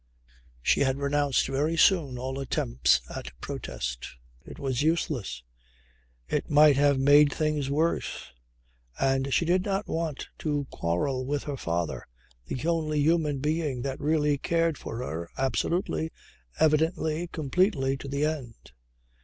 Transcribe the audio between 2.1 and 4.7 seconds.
all attempts at protests. It